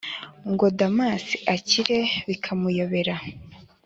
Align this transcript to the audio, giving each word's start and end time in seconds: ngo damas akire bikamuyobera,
ngo 0.51 0.65
damas 0.79 1.25
akire 1.55 1.99
bikamuyobera, 2.27 3.15